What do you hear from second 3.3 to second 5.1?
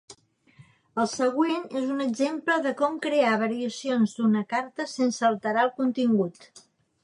variacions d'una carta